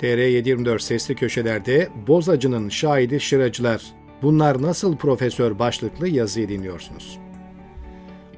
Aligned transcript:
TR724 0.00 0.78
sesli 0.78 1.14
köşelerde 1.14 1.88
Bozacı'nın 2.06 2.68
şahidi 2.68 3.20
şıracılar. 3.20 3.82
Bunlar 4.22 4.62
nasıl 4.62 4.96
profesör 4.96 5.58
başlıklı 5.58 6.08
yazıyı 6.08 6.48
dinliyorsunuz. 6.48 7.18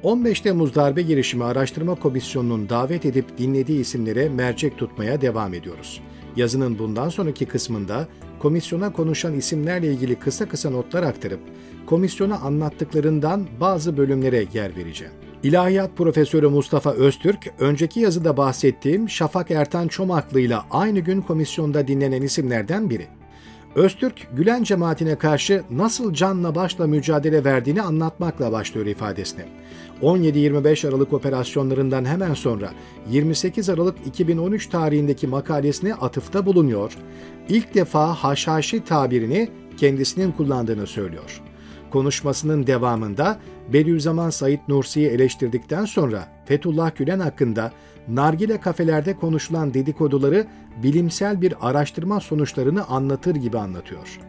15 0.03 0.41
Temmuz 0.41 0.75
darbe 0.75 1.01
girişimi 1.01 1.43
araştırma 1.43 1.95
komisyonunun 1.95 2.69
davet 2.69 3.05
edip 3.05 3.37
dinlediği 3.37 3.79
isimlere 3.79 4.29
mercek 4.29 4.77
tutmaya 4.77 5.21
devam 5.21 5.53
ediyoruz. 5.53 6.01
Yazının 6.35 6.79
bundan 6.79 7.09
sonraki 7.09 7.45
kısmında 7.45 8.07
komisyona 8.39 8.93
konuşan 8.93 9.33
isimlerle 9.33 9.87
ilgili 9.87 10.15
kısa 10.15 10.47
kısa 10.47 10.69
notlar 10.69 11.03
aktarıp 11.03 11.39
komisyona 11.85 12.39
anlattıklarından 12.39 13.47
bazı 13.59 13.97
bölümlere 13.97 14.45
yer 14.53 14.75
vereceğim. 14.75 15.13
İlahiyat 15.43 15.97
Profesörü 15.97 16.47
Mustafa 16.47 16.91
Öztürk, 16.91 17.53
önceki 17.59 17.99
yazıda 17.99 18.37
bahsettiğim 18.37 19.09
Şafak 19.09 19.51
Ertan 19.51 19.87
Çomaklı 19.87 20.39
ile 20.39 20.57
aynı 20.71 20.99
gün 20.99 21.21
komisyonda 21.21 21.87
dinlenen 21.87 22.21
isimlerden 22.21 22.89
biri. 22.89 23.07
Öztürk, 23.75 24.27
Gülen 24.35 24.63
cemaatine 24.63 25.15
karşı 25.15 25.63
nasıl 25.71 26.13
canla 26.13 26.55
başla 26.55 26.87
mücadele 26.87 27.43
verdiğini 27.43 27.81
anlatmakla 27.81 28.51
başlıyor 28.51 28.85
ifadesine. 28.85 29.45
17-25 30.01 30.87
Aralık 30.87 31.13
operasyonlarından 31.13 32.05
hemen 32.05 32.33
sonra 32.33 32.71
28 33.09 33.69
Aralık 33.69 33.95
2013 34.07 34.67
tarihindeki 34.67 35.27
makalesine 35.27 35.93
atıfta 35.93 36.45
bulunuyor, 36.45 36.93
ilk 37.49 37.75
defa 37.75 38.13
haşhaşi 38.13 38.83
tabirini 38.83 39.49
kendisinin 39.77 40.31
kullandığını 40.31 40.87
söylüyor. 40.87 41.41
Konuşmasının 41.91 42.67
devamında 42.67 43.39
Bediüzzaman 43.73 44.29
Said 44.29 44.59
Nursi'yi 44.67 45.07
eleştirdikten 45.07 45.85
sonra 45.85 46.27
Fethullah 46.45 46.95
Gülen 46.95 47.19
hakkında 47.19 47.71
nargile 48.07 48.59
kafelerde 48.59 49.15
konuşulan 49.15 49.73
dedikoduları 49.73 50.47
bilimsel 50.83 51.41
bir 51.41 51.53
araştırma 51.61 52.19
sonuçlarını 52.19 52.87
anlatır 52.87 53.35
gibi 53.35 53.57
anlatıyor. 53.57 54.19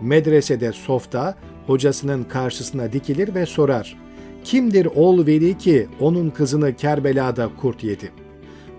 Medresede 0.00 0.72
softa 0.72 1.34
hocasının 1.66 2.24
karşısına 2.24 2.92
dikilir 2.92 3.34
ve 3.34 3.46
sorar. 3.46 3.98
Kimdir 4.44 4.88
oğul 4.94 5.26
veli 5.26 5.58
ki 5.58 5.88
onun 6.00 6.30
kızını 6.30 6.76
Kerbela'da 6.76 7.48
kurt 7.60 7.84
yedi? 7.84 8.10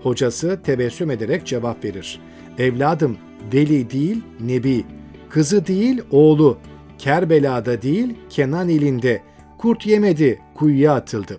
Hocası 0.02 0.60
tebessüm 0.64 1.10
ederek 1.10 1.46
cevap 1.46 1.84
verir. 1.84 2.20
Evladım 2.58 3.16
veli 3.52 3.90
değil 3.90 4.22
nebi, 4.40 4.84
kızı 5.30 5.66
değil 5.66 6.02
oğlu, 6.10 6.58
Kerbela'da 7.04 7.82
değil 7.82 8.14
Kenan 8.30 8.68
ilinde, 8.68 9.22
kurt 9.58 9.86
yemedi 9.86 10.40
kuyuya 10.54 10.94
atıldı. 10.94 11.38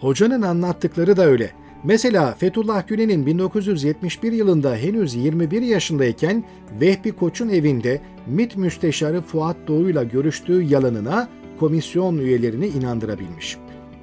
Hocanın 0.00 0.42
anlattıkları 0.42 1.16
da 1.16 1.26
öyle. 1.26 1.50
Mesela 1.84 2.34
Fethullah 2.34 2.88
Gülen'in 2.88 3.26
1971 3.26 4.32
yılında 4.32 4.76
henüz 4.76 5.14
21 5.14 5.62
yaşındayken 5.62 6.44
Vehbi 6.80 7.12
Koç'un 7.12 7.48
evinde 7.48 8.00
MİT 8.26 8.56
Müsteşarı 8.56 9.22
Fuat 9.22 9.56
Doğu'yla 9.66 10.04
görüştüğü 10.04 10.62
yalanına 10.62 11.28
komisyon 11.60 12.18
üyelerini 12.18 12.66
inandırabilmiş. 12.66 13.56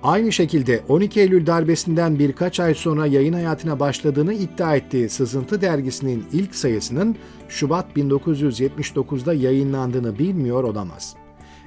Aynı 0.06 0.31
şekilde 0.31 0.84
12 0.89 1.20
Eylül 1.20 1.45
darbesinden 1.45 2.20
birkaç 2.20 2.59
ay 2.59 2.73
sonra 2.73 3.06
yayın 3.06 3.34
hayatına 3.34 3.80
başladığını 3.80 4.34
iddia 4.34 4.75
ettiği 4.75 5.09
Sızıntı 5.09 5.61
dergisinin 5.61 6.25
ilk 6.34 6.56
sayısının 6.56 7.16
Şubat 7.50 7.98
1979'da 7.98 9.33
yayınlandığını 9.33 10.20
bilmiyor 10.20 10.64
olamaz. 10.64 11.16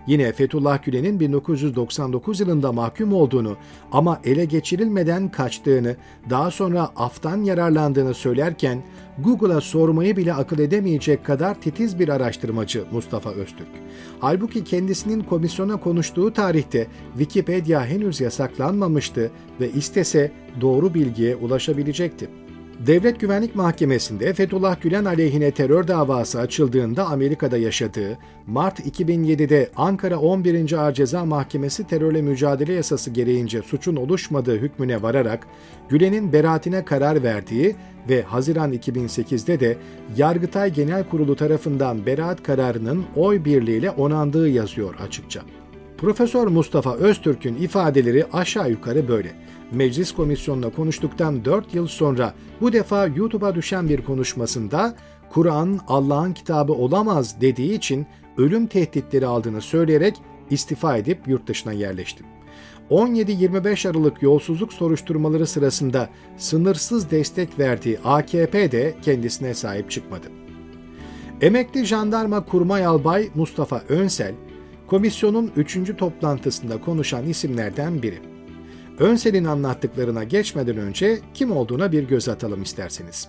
Yine 0.09 0.33
Fethullah 0.33 0.83
Gülen'in 0.83 1.21
1999 1.21 2.41
yılında 2.41 2.73
mahkum 2.73 3.13
olduğunu 3.13 3.57
ama 3.93 4.21
ele 4.25 4.45
geçirilmeden 4.45 5.29
kaçtığını, 5.29 5.97
daha 6.31 6.51
sonra 6.51 6.83
aftan 6.97 7.43
yararlandığını 7.43 8.15
söylerken 8.15 8.83
Google'a 9.19 9.61
sormayı 9.61 10.17
bile 10.17 10.35
akıl 10.35 10.59
edemeyecek 10.59 11.25
kadar 11.25 11.61
titiz 11.61 11.99
bir 11.99 12.09
araştırmacı 12.09 12.85
Mustafa 12.93 13.31
Öztürk. 13.31 13.69
Halbuki 14.21 14.65
kendisinin 14.65 15.21
komisyona 15.21 15.77
konuştuğu 15.77 16.33
tarihte 16.33 16.87
Wikipedia 17.19 17.87
henüz 17.87 18.21
yasaklanmamıştı 18.21 19.31
ve 19.61 19.71
istese 19.73 20.33
doğru 20.61 20.95
bilgiye 20.95 21.37
ulaşabilecekti. 21.37 22.29
Devlet 22.87 23.21
Güvenlik 23.21 23.55
Mahkemesi'nde 23.55 24.33
Fethullah 24.33 24.81
Gülen 24.81 25.05
aleyhine 25.05 25.51
terör 25.51 25.89
davası 25.89 26.41
açıldığında 26.41 27.07
Amerika'da 27.07 27.57
yaşadığı, 27.57 28.19
Mart 28.47 28.81
2007'de 28.81 29.71
Ankara 29.77 30.19
11. 30.19 30.73
Ağır 30.73 30.95
Ceza 30.95 31.25
Mahkemesi 31.25 31.87
terörle 31.87 32.23
mücadele 32.23 32.73
yasası 32.73 33.11
gereğince 33.11 33.63
suçun 33.63 33.97
oluşmadığı 33.97 34.57
hükmüne 34.59 35.03
vararak 35.03 35.47
Gülen'in 35.89 36.33
beraatine 36.33 36.85
karar 36.85 37.23
verdiği 37.23 37.77
ve 38.09 38.23
Haziran 38.23 38.73
2008'de 38.73 39.61
de 39.61 39.77
Yargıtay 40.17 40.73
Genel 40.73 41.05
Kurulu 41.05 41.37
tarafından 41.37 42.07
beraat 42.07 42.43
kararının 42.43 43.05
oy 43.17 43.45
birliğiyle 43.45 43.91
onandığı 43.91 44.49
yazıyor 44.49 44.95
açıkça. 44.95 45.43
Profesör 45.99 46.47
Mustafa 46.47 46.95
Öztürk'ün 46.95 47.55
ifadeleri 47.55 48.27
aşağı 48.33 48.71
yukarı 48.71 49.09
böyle 49.09 49.33
meclis 49.73 50.13
komisyonuna 50.13 50.71
konuştuktan 50.71 51.45
4 51.45 51.75
yıl 51.75 51.87
sonra 51.87 52.35
bu 52.61 52.73
defa 52.73 53.07
YouTube'a 53.07 53.55
düşen 53.55 53.89
bir 53.89 54.05
konuşmasında 54.05 54.97
Kur'an 55.31 55.81
Allah'ın 55.89 56.33
kitabı 56.33 56.73
olamaz 56.73 57.41
dediği 57.41 57.73
için 57.73 58.07
ölüm 58.37 58.67
tehditleri 58.67 59.27
aldığını 59.27 59.61
söyleyerek 59.61 60.17
istifa 60.51 60.97
edip 60.97 61.29
yurt 61.29 61.47
dışına 61.47 61.73
yerleşti. 61.73 62.25
17-25 62.91 63.91
Aralık 63.91 64.23
yolsuzluk 64.23 64.73
soruşturmaları 64.73 65.47
sırasında 65.47 66.09
sınırsız 66.37 67.11
destek 67.11 67.59
verdiği 67.59 67.99
AKP 68.05 68.73
de 68.73 68.95
kendisine 69.03 69.55
sahip 69.55 69.91
çıkmadı. 69.91 70.27
Emekli 71.41 71.85
jandarma 71.85 72.45
kurmay 72.45 72.87
albay 72.87 73.29
Mustafa 73.35 73.83
Önsel, 73.89 74.35
komisyonun 74.89 75.51
3. 75.57 75.97
toplantısında 75.97 76.81
konuşan 76.81 77.27
isimlerden 77.27 78.03
biri. 78.03 78.19
Önsel'in 78.99 79.45
anlattıklarına 79.45 80.25
geçmeden 80.25 80.77
önce 80.77 81.19
kim 81.35 81.53
olduğuna 81.53 81.93
bir 81.93 82.03
göz 82.03 82.29
atalım 82.29 82.63
isterseniz. 82.63 83.29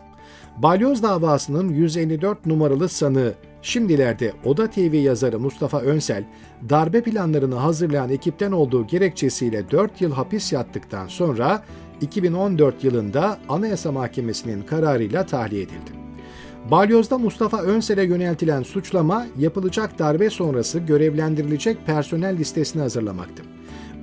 Balyoz 0.57 1.03
davasının 1.03 1.69
154 1.69 2.45
numaralı 2.45 2.89
sanığı, 2.89 3.33
şimdilerde 3.61 4.33
Oda 4.45 4.69
TV 4.69 4.95
yazarı 4.95 5.39
Mustafa 5.39 5.79
Önsel, 5.79 6.23
darbe 6.69 7.03
planlarını 7.03 7.55
hazırlayan 7.55 8.09
ekipten 8.09 8.51
olduğu 8.51 8.87
gerekçesiyle 8.87 9.71
4 9.71 10.01
yıl 10.01 10.11
hapis 10.11 10.53
yattıktan 10.53 11.07
sonra 11.07 11.63
2014 12.01 12.83
yılında 12.83 13.37
Anayasa 13.49 13.91
Mahkemesi'nin 13.91 14.61
kararıyla 14.61 15.25
tahliye 15.25 15.61
edildi. 15.61 15.98
Balyoz'da 16.71 17.17
Mustafa 17.17 17.61
Önsel'e 17.61 18.03
yöneltilen 18.03 18.63
suçlama 18.63 19.25
yapılacak 19.37 19.99
darbe 19.99 20.29
sonrası 20.29 20.79
görevlendirilecek 20.79 21.85
personel 21.85 22.37
listesini 22.37 22.81
hazırlamaktı. 22.81 23.43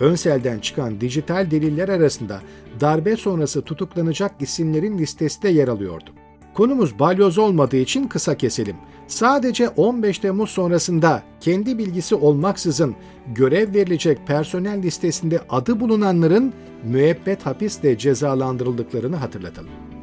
Önsel'den 0.01 0.59
çıkan 0.59 1.01
dijital 1.01 1.51
deliller 1.51 1.89
arasında 1.89 2.41
darbe 2.81 3.17
sonrası 3.17 3.63
tutuklanacak 3.63 4.33
isimlerin 4.41 4.99
listesi 4.99 5.43
de 5.43 5.49
yer 5.49 5.69
alıyordu. 5.69 6.11
Konumuz 6.55 6.99
balyoz 6.99 7.39
olmadığı 7.39 7.77
için 7.77 8.09
kısa 8.09 8.37
keselim. 8.37 8.77
Sadece 9.07 9.69
15 9.69 10.19
Temmuz 10.19 10.51
sonrasında 10.51 11.23
kendi 11.41 11.79
bilgisi 11.79 12.15
olmaksızın 12.15 12.95
görev 13.35 13.75
verilecek 13.75 14.27
personel 14.27 14.83
listesinde 14.83 15.41
adı 15.49 15.81
bulunanların 15.81 16.53
müebbet 16.85 17.47
hapisle 17.47 17.99
cezalandırıldıklarını 17.99 19.17
hatırlatalım. 19.17 19.96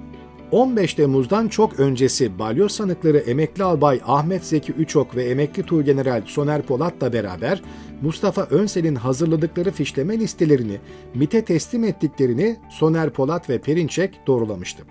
15 0.54 0.94
Temmuz'dan 0.94 1.48
çok 1.48 1.80
öncesi 1.80 2.40
balyoz 2.40 2.72
sanıkları 2.72 3.18
emekli 3.18 3.64
albay 3.64 4.02
Ahmet 4.06 4.46
Zeki 4.46 4.72
Üçok 4.72 5.16
ve 5.16 5.24
emekli 5.24 5.64
Tuğgeneral 5.64 6.22
Soner 6.26 6.62
Polat'la 6.62 7.14
beraber 7.14 7.62
Mustafa 8.02 8.44
Önsel'in 8.44 8.96
hazırladıkları 8.96 9.72
fişleme 9.72 10.20
listelerini 10.20 10.80
MIT'e 11.14 11.46
teslim 11.46 11.84
ettiklerini 11.84 12.60
Soner 12.70 13.10
Polat 13.10 13.50
ve 13.50 13.58
Perinçek 13.58 14.20
doğrulamıştı. 14.28 14.84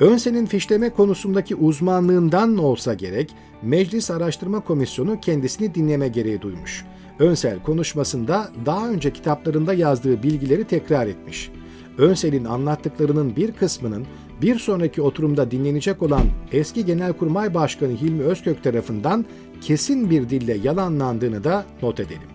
Önsel'in 0.00 0.46
fişleme 0.46 0.90
konusundaki 0.90 1.54
uzmanlığından 1.56 2.58
olsa 2.58 2.94
gerek, 2.94 3.34
Meclis 3.62 4.10
Araştırma 4.10 4.60
Komisyonu 4.60 5.20
kendisini 5.20 5.74
dinleme 5.74 6.08
gereği 6.08 6.42
duymuş. 6.42 6.84
Önsel 7.18 7.62
konuşmasında 7.62 8.48
daha 8.66 8.88
önce 8.88 9.12
kitaplarında 9.12 9.74
yazdığı 9.74 10.22
bilgileri 10.22 10.64
tekrar 10.64 11.06
etmiş. 11.06 11.50
Önsel'in 11.98 12.44
anlattıklarının 12.44 13.36
bir 13.36 13.52
kısmının 13.52 14.06
bir 14.42 14.58
sonraki 14.58 15.02
oturumda 15.02 15.50
dinlenecek 15.50 16.02
olan 16.02 16.22
eski 16.52 16.86
Genelkurmay 16.86 17.54
Başkanı 17.54 17.92
Hilmi 17.92 18.22
Özkök 18.22 18.64
tarafından 18.64 19.24
kesin 19.60 20.10
bir 20.10 20.28
dille 20.28 20.56
yalanlandığını 20.62 21.44
da 21.44 21.64
not 21.82 22.00
edelim. 22.00 22.28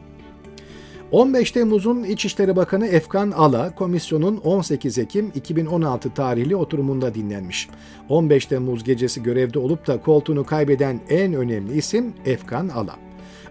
15 1.12 1.52
Temmuz'un 1.52 2.04
İçişleri 2.04 2.56
Bakanı 2.56 2.88
Efkan 2.88 3.32
Ala, 3.32 3.76
komisyonun 3.76 4.38
18 4.38 4.98
Ekim 4.98 5.32
2016 5.36 6.14
tarihli 6.14 6.56
oturumunda 6.56 7.16
dinlenmiş. 7.16 7.70
15 8.10 8.46
Temmuz 8.46 8.84
gecesi 8.84 9.24
görevde 9.24 9.60
olup 9.60 9.88
da 9.88 10.02
koltuğunu 10.02 10.46
kaybeden 10.46 11.00
en 11.10 11.34
önemli 11.34 11.78
isim 11.78 12.14
Efkan 12.26 12.68
Ala. 12.68 13.09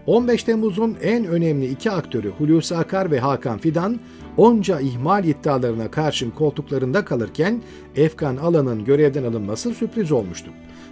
15 0.09 0.43
Temmuz'un 0.43 0.97
en 1.01 1.25
önemli 1.25 1.65
iki 1.65 1.91
aktörü 1.91 2.31
Hulusi 2.37 2.75
Akar 2.75 3.11
ve 3.11 3.19
Hakan 3.19 3.57
Fidan, 3.57 3.99
onca 4.37 4.79
ihmal 4.79 5.25
iddialarına 5.25 5.91
karşın 5.91 6.31
koltuklarında 6.31 7.05
kalırken 7.05 7.61
Efkan 7.95 8.37
Alan'ın 8.37 8.85
görevden 8.85 9.23
alınması 9.23 9.73
sürpriz 9.73 10.11
olmuştu. 10.11 10.51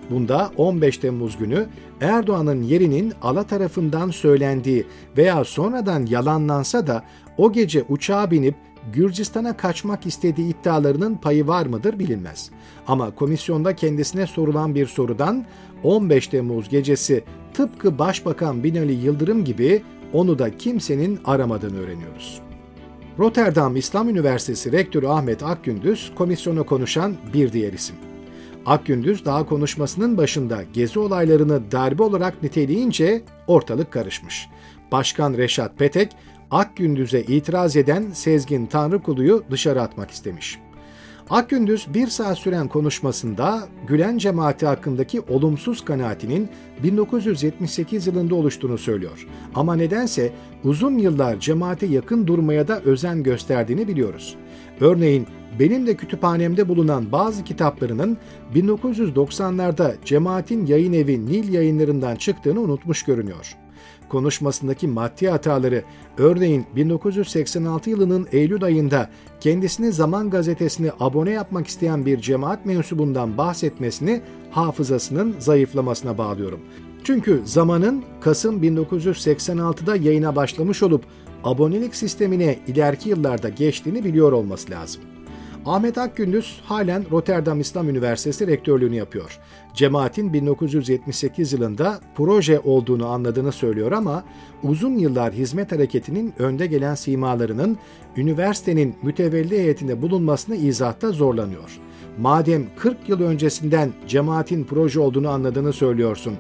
Bunda 0.10 0.52
15 0.58 0.98
Temmuz 0.98 1.38
günü 1.38 1.66
Erdoğan'ın 2.02 2.64
yerinin 2.64 3.14
ala 3.22 3.44
tarafından 3.44 4.10
söylendiği 4.10 4.86
veya 5.18 5.44
sonradan 5.44 6.06
yalanlansa 6.06 6.88
da 6.88 7.04
o 7.38 7.52
gece 7.52 7.84
uçağa 7.90 8.32
binip 8.32 8.56
Gürcistan'a 8.94 9.58
kaçmak 9.58 10.06
istediği 10.06 10.50
iddialarının 10.50 11.16
payı 11.16 11.48
var 11.48 11.66
mıdır 11.66 12.00
bilinmez. 12.00 12.52
Ama 12.88 13.16
komisyonda 13.16 13.76
kendisine 13.76 14.28
sorulan 14.28 14.76
bir 14.76 14.86
sorudan 14.86 15.46
15 15.84 16.28
Temmuz 16.28 16.70
gecesi 16.70 17.24
tıpkı 17.54 18.00
Başbakan 18.00 18.64
Binali 18.64 18.94
Yıldırım 18.94 19.46
gibi 19.46 19.84
onu 20.14 20.40
da 20.40 20.58
kimsenin 20.58 21.20
aramadığını 21.26 21.80
öğreniyoruz. 21.80 22.42
Rotterdam 23.20 23.76
İslam 23.76 24.10
Üniversitesi 24.10 24.72
Rektörü 24.72 25.08
Ahmet 25.08 25.44
Akgündüz 25.44 26.12
komisyona 26.16 26.64
konuşan 26.64 27.16
bir 27.34 27.54
diğer 27.54 27.74
isim. 27.74 27.96
Akgündüz 28.66 29.26
daha 29.26 29.46
konuşmasının 29.46 30.18
başında 30.18 30.64
gezi 30.74 31.00
olaylarını 31.00 31.72
darbe 31.72 32.04
olarak 32.04 32.44
niteleyince 32.44 33.22
ortalık 33.48 33.92
karışmış. 33.92 34.50
Başkan 34.92 35.34
Reşat 35.34 35.78
Petek, 35.78 36.12
Akgündüz'e 36.52 37.22
itiraz 37.22 37.76
eden 37.76 38.06
Sezgin 38.14 38.66
Tanrıkulu'yu 38.66 39.44
dışarı 39.52 39.82
atmak 39.82 40.12
istemiş. 40.12 40.60
Akgündüz 41.30 41.88
bir 41.94 42.08
saat 42.08 42.38
süren 42.38 42.68
konuşmasında 42.68 43.68
Gülen 43.88 44.18
cemaati 44.18 44.66
hakkındaki 44.66 45.22
olumsuz 45.22 45.86
kanaatinin 45.86 46.50
1978 46.84 48.08
yılında 48.08 48.36
oluştuğunu 48.36 48.78
söylüyor. 48.78 49.28
Ama 49.56 49.76
nedense 49.76 50.32
uzun 50.64 50.98
yıllar 50.98 51.40
cemaate 51.40 51.86
yakın 51.86 52.28
durmaya 52.28 52.68
da 52.68 52.82
özen 52.82 53.24
gösterdiğini 53.24 53.88
biliyoruz. 53.88 54.36
Örneğin 54.82 55.28
benim 55.60 55.88
de 55.88 55.96
kütüphanemde 55.96 56.70
bulunan 56.70 57.12
bazı 57.12 57.44
kitaplarının 57.44 58.18
1990'larda 58.56 59.96
cemaatin 60.06 60.66
yayın 60.66 60.94
evi 60.94 61.26
Nil 61.26 61.54
yayınlarından 61.54 62.16
çıktığını 62.16 62.60
unutmuş 62.60 63.04
görünüyor 63.04 63.58
konuşmasındaki 64.10 64.88
maddi 64.88 65.30
hataları, 65.30 65.84
örneğin 66.18 66.66
1986 66.76 67.90
yılının 67.90 68.28
Eylül 68.32 68.64
ayında 68.64 69.10
kendisini 69.40 69.92
Zaman 69.92 70.30
Gazetesi'ne 70.30 70.92
abone 71.00 71.32
yapmak 71.32 71.68
isteyen 71.68 72.06
bir 72.06 72.22
cemaat 72.22 72.66
mensubundan 72.66 73.38
bahsetmesini 73.38 74.22
hafızasının 74.52 75.36
zayıflamasına 75.40 76.18
bağlıyorum. 76.18 76.60
Çünkü 77.04 77.42
Zaman'ın 77.46 78.04
Kasım 78.22 78.64
1986'da 78.64 79.96
yayına 79.96 80.36
başlamış 80.36 80.84
olup 80.84 81.04
abonelik 81.44 81.96
sistemine 81.96 82.60
ileriki 82.68 83.10
yıllarda 83.10 83.50
geçtiğini 83.50 84.04
biliyor 84.04 84.32
olması 84.32 84.72
lazım. 84.72 85.02
Ahmet 85.66 85.98
Akgündüz 85.98 86.60
halen 86.66 87.06
Rotterdam 87.12 87.60
İslam 87.60 87.90
Üniversitesi 87.90 88.48
rektörlüğünü 88.48 88.96
yapıyor. 88.96 89.40
Cemaatin 89.74 90.34
1978 90.34 91.54
yılında 91.54 92.00
proje 92.16 92.60
olduğunu 92.60 93.08
anladığını 93.08 93.52
söylüyor 93.52 93.92
ama 93.92 94.24
uzun 94.64 94.98
yıllar 94.98 95.34
hizmet 95.34 95.72
hareketinin 95.72 96.34
önde 96.40 96.68
gelen 96.68 96.96
simalarının 96.96 97.78
üniversitenin 98.18 98.96
mütevelli 99.04 99.58
heyetinde 99.58 100.02
bulunmasını 100.02 100.56
izahta 100.56 101.12
zorlanıyor. 101.12 101.80
Madem 102.20 102.66
40 102.78 103.10
yıl 103.10 103.22
öncesinden 103.22 103.94
cemaatin 104.08 104.64
proje 104.64 105.00
olduğunu 105.00 105.30
anladığını 105.30 105.74
söylüyorsun, 105.74 106.34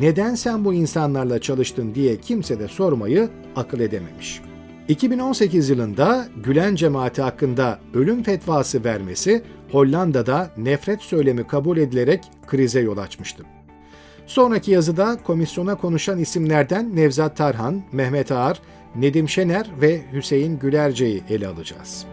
neden 0.00 0.34
sen 0.34 0.64
bu 0.64 0.74
insanlarla 0.74 1.38
çalıştın 1.38 1.94
diye 1.94 2.16
kimse 2.16 2.58
de 2.58 2.68
sormayı 2.68 3.28
akıl 3.56 3.80
edememiş.'' 3.80 4.53
2018 4.88 5.70
yılında 5.70 6.28
Gülen 6.44 6.74
cemaati 6.74 7.22
hakkında 7.22 7.78
ölüm 7.94 8.22
fetvası 8.22 8.84
vermesi 8.84 9.42
Hollanda'da 9.72 10.50
nefret 10.56 11.02
söylemi 11.02 11.46
kabul 11.46 11.76
edilerek 11.76 12.24
krize 12.46 12.80
yol 12.80 12.98
açmıştı. 12.98 13.42
Sonraki 14.26 14.70
yazıda 14.70 15.18
komisyona 15.26 15.74
konuşan 15.74 16.18
isimlerden 16.18 16.96
Nevzat 16.96 17.36
Tarhan, 17.36 17.82
Mehmet 17.92 18.32
Ağar, 18.32 18.60
Nedim 18.96 19.28
Şener 19.28 19.66
ve 19.80 20.02
Hüseyin 20.12 20.58
Gülerce'yi 20.58 21.22
ele 21.30 21.46
alacağız. 21.46 22.06